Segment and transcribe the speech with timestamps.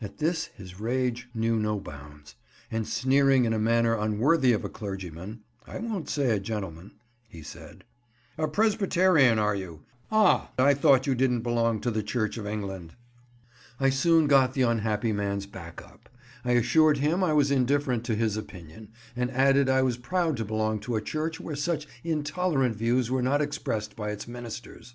[0.00, 2.34] At this his rage knew no bounds,
[2.70, 6.92] and sneering in a manner unworthy of a clergyman (I won't say a gentleman),
[7.28, 7.84] he said—
[8.38, 9.82] "A Presbyterian, are you?
[10.10, 12.94] Ah, I thought you didn't belong to the Church of England!"
[13.78, 16.08] I soon got the unhappy man's back up.
[16.42, 20.44] I assured him I was indifferent to his opinion, and added I was proud to
[20.46, 24.94] belong to a Church where such intolerant views were not expressed by its ministers.